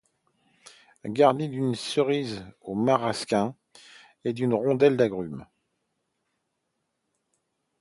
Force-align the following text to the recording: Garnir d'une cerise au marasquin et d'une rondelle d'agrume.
Garnir 1.05 1.47
d'une 1.51 1.75
cerise 1.75 2.43
au 2.61 2.73
marasquin 2.73 3.55
et 4.25 4.33
d'une 4.33 4.55
rondelle 4.55 4.97
d'agrume. 4.97 5.45